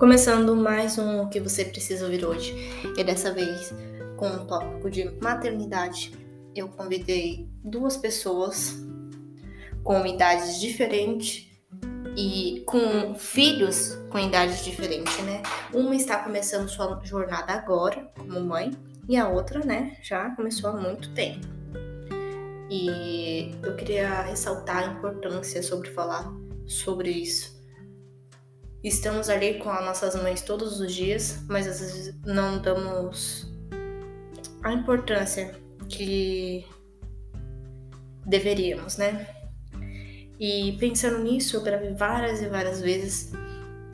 [0.00, 2.54] Começando mais um que você precisa ouvir hoje,
[2.96, 3.70] e dessa vez
[4.16, 6.10] com o tópico de maternidade.
[6.56, 8.78] Eu convidei duas pessoas
[9.84, 11.46] com idades diferentes
[12.16, 15.42] e com filhos com idades diferentes, né?
[15.70, 18.70] Uma está começando sua jornada agora, como mãe,
[19.06, 21.46] e a outra, né, já começou há muito tempo.
[22.70, 26.32] E eu queria ressaltar a importância sobre falar
[26.66, 27.59] sobre isso.
[28.82, 33.46] Estamos ali com as nossas mães todos os dias, mas às vezes não damos
[34.62, 35.54] a importância
[35.88, 36.64] que
[38.24, 39.26] deveríamos, né?
[40.38, 43.32] E pensando nisso, eu gravei várias e várias vezes.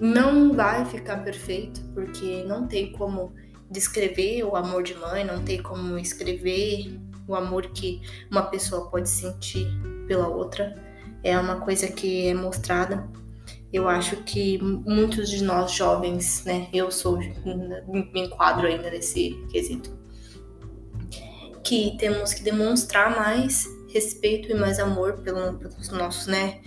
[0.00, 3.32] Não vai ficar perfeito, porque não tem como
[3.70, 9.08] descrever o amor de mãe, não tem como escrever o amor que uma pessoa pode
[9.08, 9.68] sentir
[10.08, 10.74] pela outra.
[11.22, 13.08] É uma coisa que é mostrada.
[13.72, 19.98] Eu acho que muitos de nós jovens, né, eu sou, me enquadro ainda nesse quesito,
[21.64, 26.60] que temos que demonstrar mais respeito e mais amor pelo, pelos nossos, né?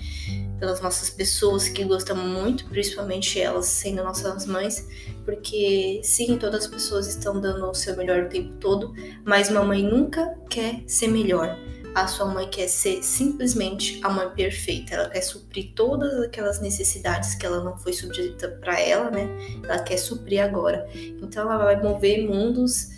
[0.59, 4.88] Pelas nossas pessoas que gostam muito, principalmente elas sendo nossas mães,
[5.26, 8.94] porque sim, todas as pessoas estão dando o seu melhor o tempo todo,
[9.26, 11.58] mas uma mãe nunca quer ser melhor.
[11.96, 14.96] A sua mãe quer ser simplesmente a mãe perfeita.
[14.96, 19.30] Ela quer suprir todas aquelas necessidades que ela não foi subjeta para ela, né?
[19.64, 20.86] Ela quer suprir agora.
[20.94, 22.90] Então ela vai mover mundos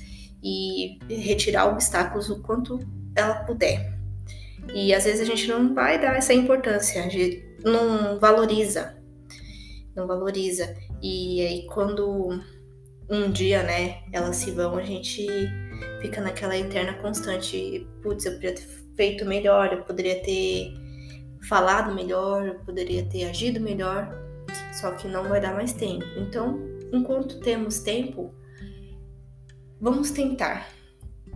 [0.43, 2.79] e retirar obstáculos o quanto
[3.15, 3.93] ela puder.
[4.73, 8.97] E às vezes a gente não vai dar essa importância, a gente não valoriza.
[9.95, 10.75] Não valoriza.
[11.03, 12.41] E aí quando
[13.07, 15.27] um dia, né, elas se vão, a gente
[16.01, 20.73] fica naquela eterna constante, putz, eu poderia ter feito melhor, eu poderia ter
[21.47, 24.09] falado melhor, eu poderia ter agido melhor,
[24.73, 26.05] só que não vai dar mais tempo.
[26.17, 26.59] Então,
[26.91, 28.33] enquanto temos tempo,
[29.79, 30.67] vamos tentar.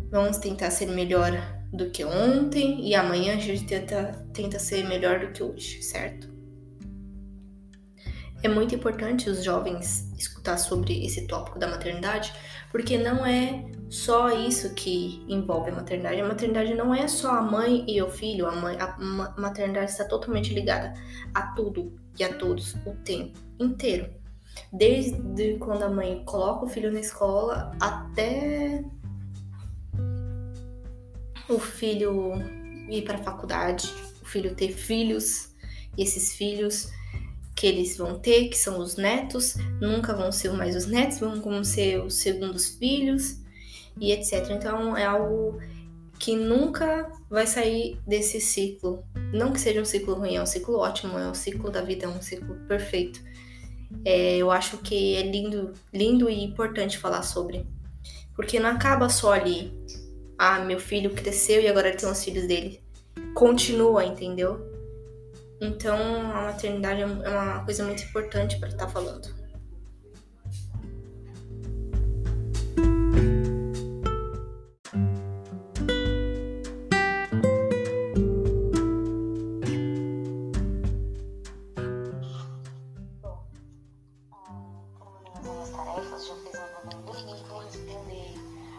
[0.10, 1.32] Vamos tentar ser melhor
[1.72, 6.31] do que ontem e amanhã a gente tenta, tenta ser melhor do que hoje, certo?
[8.44, 12.34] É muito importante os jovens escutar sobre esse tópico da maternidade,
[12.72, 16.22] porque não é só isso que envolve a maternidade.
[16.22, 18.97] A maternidade não é só a mãe e o filho, a, mãe, a
[19.38, 20.94] maternidade está totalmente ligada
[21.34, 24.09] a tudo e a todos o tempo inteiro.
[24.73, 28.84] Desde quando a mãe coloca o filho na escola até
[31.47, 32.34] o filho
[32.90, 35.52] ir para a faculdade, o filho ter filhos,
[35.97, 36.90] e esses filhos
[37.62, 41.64] que eles vão ter, que são os netos, nunca vão ser mais os netos, vão
[41.64, 43.38] ser os segundos filhos
[44.00, 44.50] e etc.
[44.50, 45.62] Então é algo
[46.18, 49.04] que nunca vai sair desse ciclo.
[49.32, 52.06] Não que seja um ciclo ruim, é um ciclo ótimo, é um ciclo da vida,
[52.06, 53.22] é um ciclo perfeito.
[54.04, 57.64] É, eu acho que é lindo, lindo e importante falar sobre.
[58.36, 59.72] Porque não acaba só ali
[60.36, 62.82] ah, meu filho cresceu e agora ele tem os filhos dele.
[63.36, 64.71] Continua, entendeu?
[65.62, 65.96] Então,
[66.32, 69.40] a maternidade é uma coisa muito importante para estar tá falando.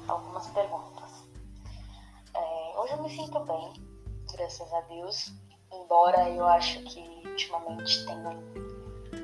[0.09, 0.93] algumas perguntas
[2.93, 3.73] eu me sinto bem,
[4.33, 5.42] graças a Deus.
[5.93, 8.31] Embora eu acho que ultimamente tenho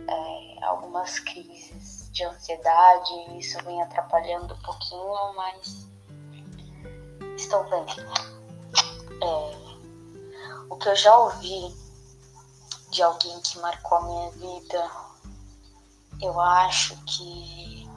[0.06, 5.88] é, algumas crises de ansiedade e isso vem atrapalhando um pouquinho, mas
[7.38, 7.86] estou bem.
[9.22, 11.74] É, o que eu já ouvi
[12.90, 14.90] de alguém que marcou a minha vida,
[16.20, 17.88] eu acho que.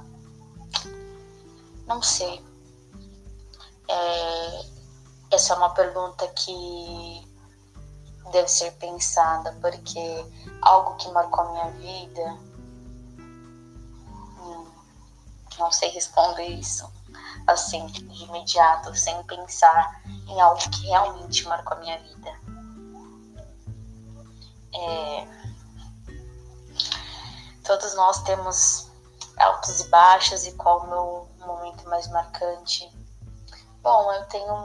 [1.85, 2.41] Não sei.
[3.89, 4.65] É,
[5.29, 7.30] essa é uma pergunta que
[8.31, 10.25] deve ser pensada, porque
[10.61, 12.37] algo que marcou a minha vida,
[14.39, 14.71] hum,
[15.59, 16.89] não sei responder isso
[17.47, 22.39] assim, de imediato, sem pensar em algo que realmente marcou a minha vida.
[24.73, 25.27] É,
[27.63, 28.89] todos nós temos
[29.37, 32.89] altos e baixos, e qual o meu momento mais marcante?
[33.81, 34.55] Bom, eu tenho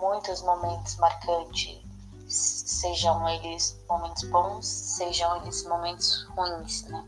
[0.00, 1.80] muitos momentos marcantes,
[2.26, 7.04] sejam eles momentos bons, sejam eles momentos ruins, né?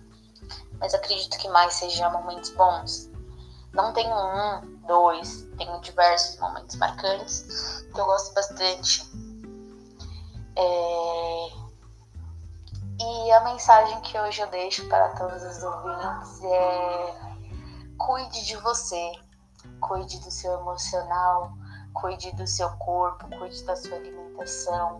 [0.78, 3.10] Mas acredito que mais sejam momentos bons.
[3.72, 9.10] Não tenho um, dois, tenho diversos momentos marcantes que eu gosto bastante.
[10.56, 11.58] É...
[13.00, 17.20] E a mensagem que hoje eu deixo para todos os ouvintes é:
[17.96, 19.12] cuide de você,
[19.80, 21.52] cuide do seu emocional,
[22.00, 24.98] cuide do seu corpo, cuide da sua alimentação,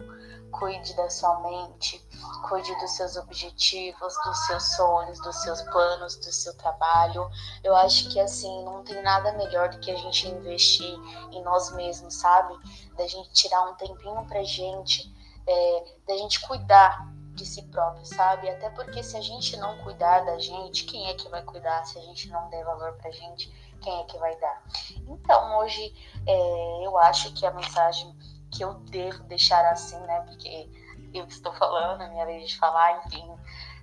[0.51, 2.05] cuide da sua mente,
[2.49, 7.29] cuide dos seus objetivos, dos seus sonhos, dos seus planos, do seu trabalho.
[7.63, 10.93] Eu acho que assim, não tem nada melhor do que a gente investir
[11.31, 12.55] em nós mesmos, sabe?
[12.97, 15.13] Da gente tirar um tempinho pra gente,
[15.47, 18.51] é, da gente cuidar de si próprio, sabe?
[18.51, 21.85] Até porque se a gente não cuidar da gente, quem é que vai cuidar?
[21.85, 24.63] Se a gente não der valor pra gente, quem é que vai dar?
[25.07, 25.95] Então, hoje,
[26.27, 28.15] é, eu acho que a mensagem
[28.51, 30.21] que eu devo deixar assim, né?
[30.23, 30.69] Porque
[31.15, 33.25] eu estou falando, é minha vez de falar, enfim,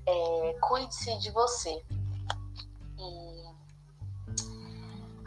[0.06, 1.83] é, cuide-se de você.
[2.97, 3.45] E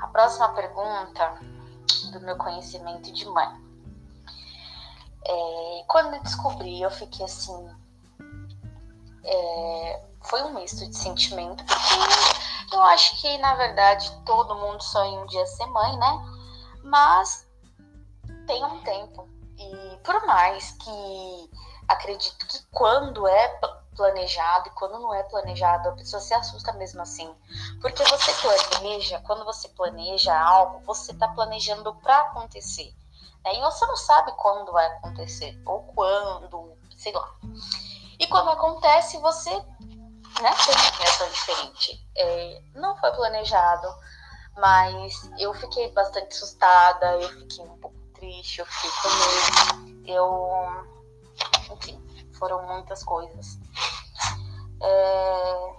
[0.01, 1.41] a próxima pergunta
[2.13, 3.69] do meu conhecimento de mãe.
[5.25, 7.69] É, quando eu descobri, eu fiquei assim,
[9.25, 11.95] é, foi um misto de sentimento, porque
[12.73, 16.25] eu acho que, na verdade, todo mundo sonha um dia ser mãe, né?
[16.85, 17.49] Mas
[18.47, 19.29] tem um tempo.
[19.59, 21.51] E por mais que
[21.89, 23.49] acredito que quando é
[23.97, 27.35] planejado e quando não é planejado, a pessoa se assusta mesmo assim.
[27.81, 32.95] Porque você planeja, quando você planeja algo, você está planejando para acontecer.
[33.45, 33.57] Né?
[33.57, 37.29] E você não sabe quando vai acontecer, ou quando, sei lá.
[38.21, 39.51] E quando acontece, você
[40.41, 42.09] uma reação diferente.
[42.17, 43.89] É, não foi planejado,
[44.57, 50.07] mas eu fiquei bastante assustada, eu fiquei um pouco triste, eu fiquei com medo.
[50.07, 50.89] Eu.
[51.73, 53.59] Enfim, foram muitas coisas.
[54.81, 55.73] É,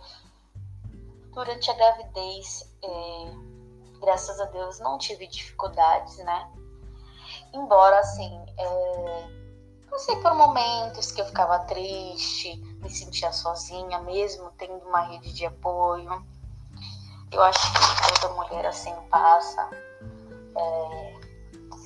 [1.34, 6.52] durante a gravidez, é, graças a Deus, não tive dificuldades, né?
[7.54, 9.40] Embora, assim, é,
[9.90, 15.46] Passei por momentos que eu ficava triste, me sentia sozinha, mesmo tendo uma rede de
[15.46, 16.26] apoio.
[17.32, 19.70] Eu acho que toda mulher assim passa.
[20.56, 21.20] É...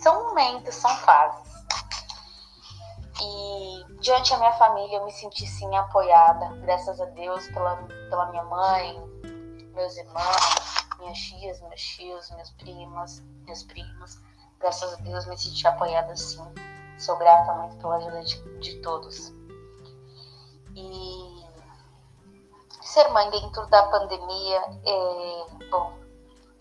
[0.02, 1.54] São momentos, são fases.
[3.22, 7.76] E diante da minha família eu me senti sim apoiada, graças a Deus, pela,
[8.10, 9.00] pela minha mãe,
[9.74, 14.20] meus irmãos, minhas tias, meus tios, meus primos, meus primos.
[14.60, 16.44] Graças a Deus me senti apoiada sim.
[16.98, 19.34] Sou grata muito pela ajuda de, de todos.
[20.76, 21.46] E
[22.82, 25.94] ser mãe dentro da pandemia, é, bom,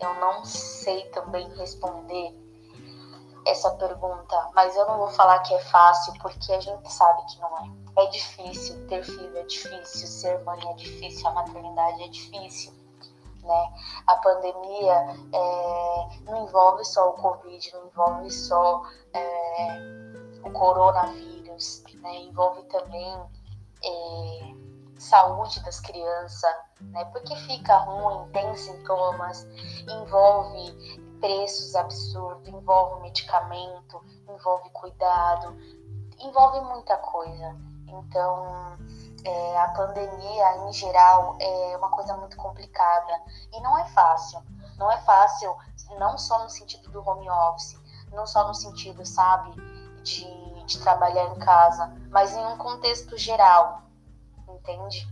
[0.01, 2.43] eu não sei também responder
[3.47, 7.41] essa pergunta, mas eu não vou falar que é fácil, porque a gente sabe que
[7.41, 8.05] não é.
[8.05, 12.73] É difícil ter filho, é difícil ser mãe, é difícil, a maternidade é difícil.
[13.43, 13.73] Né?
[14.07, 18.83] A pandemia é, não envolve só o Covid, não envolve só
[19.13, 19.79] é,
[20.45, 22.15] o coronavírus, né?
[22.17, 23.21] envolve também
[23.85, 24.55] é,
[24.99, 27.05] saúde das crianças, né?
[27.07, 29.47] porque fica ruim, tem sintomas,
[29.89, 35.57] envolve preços absurdos, envolve medicamento, envolve cuidado,
[36.19, 37.57] envolve muita coisa.
[37.89, 38.79] Então,
[39.25, 44.43] é, a pandemia em geral é uma coisa muito complicada e não é fácil.
[44.79, 45.55] Não é fácil,
[45.99, 47.79] não só no sentido do home office,
[48.13, 49.53] não só no sentido, sabe,
[50.03, 53.83] de, de trabalhar em casa, mas em um contexto geral,
[54.49, 55.09] entende?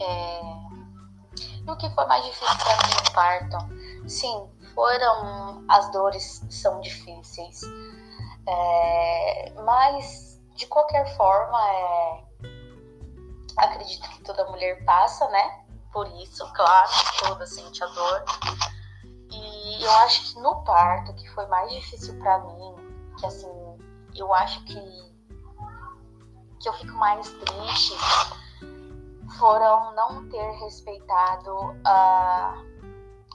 [0.00, 0.40] É...
[1.66, 4.08] E o que foi mais difícil para mim no parto?
[4.08, 7.62] Sim, foram as dores são difíceis,
[8.46, 9.52] é...
[9.64, 12.24] mas de qualquer forma, é...
[13.56, 15.64] acredito que toda mulher passa, né?
[15.92, 16.90] Por isso, claro,
[17.20, 18.24] toda sente a dor.
[19.30, 22.74] E eu acho que no parto, que foi mais difícil para mim,
[23.18, 23.65] que assim,
[24.18, 25.16] eu acho que
[26.58, 27.94] que eu fico mais triste
[29.38, 32.54] foram não ter respeitado a,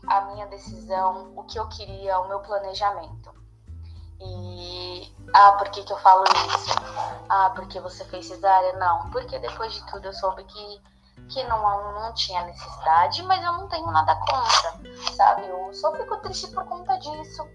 [0.08, 3.32] a minha decisão, o que eu queria, o meu planejamento.
[4.20, 6.76] E ah, por que, que eu falo isso?
[7.30, 8.74] Ah, porque você fez cesárea?
[8.74, 10.82] Não, porque depois de tudo eu soube que,
[11.30, 11.62] que não,
[11.94, 15.48] não tinha necessidade, mas eu não tenho nada contra, sabe?
[15.48, 17.48] Eu só fico triste por conta disso.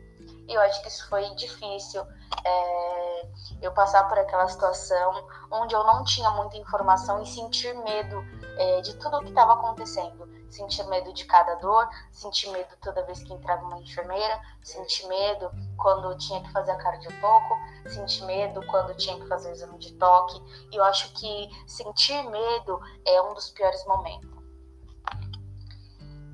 [0.48, 2.06] Eu acho que isso foi difícil.
[2.44, 3.28] É,
[3.62, 8.24] eu passar por aquela situação onde eu não tinha muita informação e sentir medo
[8.56, 10.26] é, de tudo o que estava acontecendo.
[10.48, 15.50] Sentir medo de cada dor, sentir medo toda vez que entrava uma enfermeira, sentir medo
[15.76, 17.54] quando tinha que fazer a cardiotoco,
[17.88, 20.40] sentir medo quando tinha que fazer o exame de toque.
[20.70, 24.30] E eu acho que sentir medo é um dos piores momentos.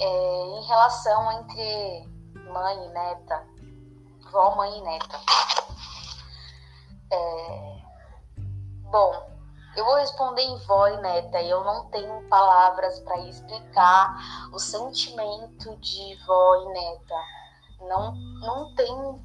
[0.00, 2.08] É, em relação entre
[2.52, 3.51] mãe e neta,
[4.32, 5.20] vó, mãe e neta.
[7.12, 7.82] É...
[8.90, 9.32] Bom,
[9.74, 14.14] Eu vou responder em vó e neta, e eu não tenho palavras para explicar
[14.52, 17.14] o sentimento de vó e neta.
[17.80, 19.24] Não, não tem,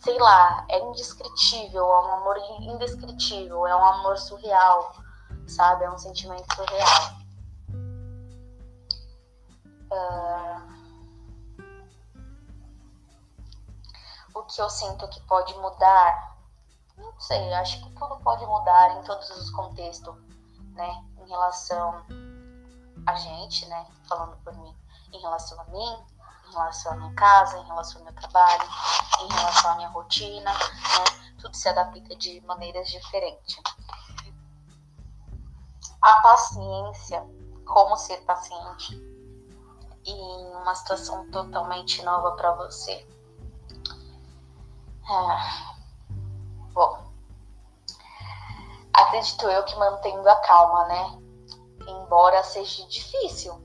[0.00, 4.94] sei lá, é indescritível, é um amor indescritível, é um amor surreal,
[5.46, 5.84] sabe?
[5.84, 7.12] É um sentimento surreal.
[9.92, 10.73] Uh...
[14.34, 16.34] O que eu sinto que pode mudar
[16.96, 20.14] não sei, acho que tudo pode mudar em todos os contextos,
[20.72, 21.04] né?
[21.18, 22.04] Em relação
[23.06, 23.86] a gente, né?
[24.08, 24.74] Falando por mim,
[25.12, 26.04] em relação a mim,
[26.48, 28.68] em relação à minha casa, em relação ao meu trabalho,
[29.22, 31.34] em relação à minha rotina, né?
[31.40, 33.60] Tudo se adapta de maneiras diferentes.
[36.00, 37.26] A paciência,
[37.66, 38.94] como ser paciente
[40.04, 43.06] em uma situação totalmente nova para você.
[45.06, 45.74] É
[46.74, 47.04] Bom,
[48.92, 51.22] acredito eu que mantendo a calma, né?
[51.86, 53.62] Embora seja difícil,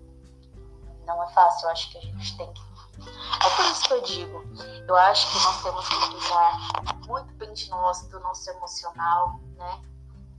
[1.07, 2.61] não é fácil, eu acho que a gente tem que.
[3.01, 4.43] É por isso que eu digo,
[4.87, 9.81] eu acho que nós temos que cuidar muito bem de nós, do nosso emocional, né?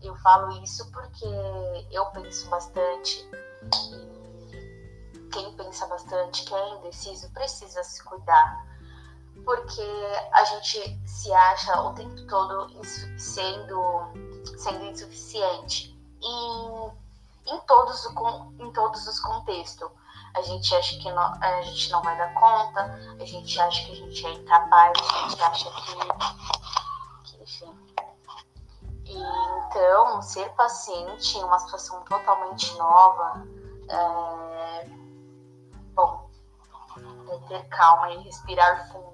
[0.03, 1.27] Eu falo isso porque
[1.91, 3.29] eu penso bastante
[5.15, 8.70] e quem pensa bastante, quem é indeciso, precisa se cuidar
[9.45, 9.83] porque
[10.33, 12.71] a gente se acha o tempo todo
[13.19, 14.11] sendo,
[14.59, 16.93] sendo insuficiente em,
[17.47, 18.07] em, todos,
[18.59, 19.91] em todos os contextos.
[20.35, 23.97] A gente acha que a gente não vai dar conta, a gente acha que a
[23.97, 25.97] gente é incapaz, a gente acha que,
[27.25, 27.75] que enfim.
[29.07, 29.17] E,
[29.67, 33.45] então, ser paciente em uma situação totalmente nova,
[33.89, 34.85] é,
[35.95, 36.31] bom,
[37.33, 39.10] é ter calma e respirar fundo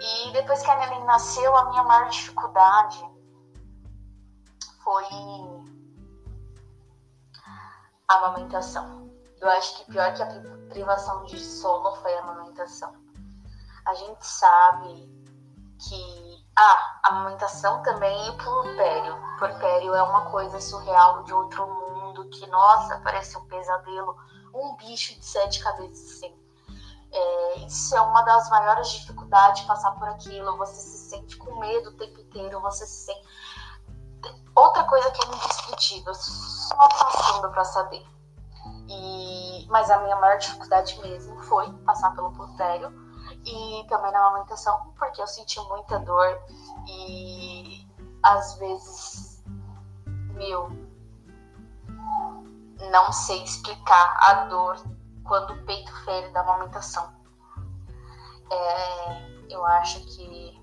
[0.00, 3.08] E depois que a Nelly nasceu, a minha maior dificuldade
[4.82, 5.04] foi
[8.08, 9.10] a amamentação.
[9.40, 10.26] Eu acho que pior que a
[10.68, 12.92] privação de sono foi a amamentação.
[13.86, 15.10] A gente sabe
[15.78, 19.16] que ah, a amamentação também e porpério.
[19.38, 24.16] Porpério é uma coisa surreal de outro mundo que, nossa, parece um pesadelo.
[24.54, 26.41] Um bicho de sete cabeças assim.
[27.12, 30.56] É, isso é uma das maiores dificuldades passar por aquilo.
[30.56, 33.22] Você se sente com medo o tempo inteiro, você se sente.
[34.54, 38.06] Outra coisa que é indescritível, só passando para saber.
[38.88, 39.66] E...
[39.68, 42.92] Mas a minha maior dificuldade mesmo foi passar pelo putério
[43.44, 46.38] e também na amamentação, porque eu senti muita dor
[46.86, 47.86] e
[48.22, 49.42] às vezes,
[50.34, 50.70] meu,
[52.90, 54.76] não sei explicar a dor
[55.24, 57.12] quando o peito fere da amamentação.
[58.50, 60.60] É, eu acho que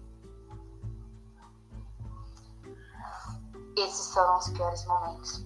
[3.78, 5.46] esses foram os piores momentos.